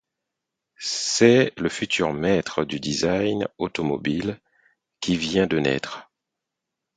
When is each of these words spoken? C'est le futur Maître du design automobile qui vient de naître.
C'est 0.79 1.51
le 1.59 1.69
futur 1.69 2.11
Maître 2.11 2.65
du 2.65 2.79
design 2.79 3.47
automobile 3.59 4.39
qui 4.99 5.15
vient 5.15 5.45
de 5.45 5.59
naître. 5.59 6.09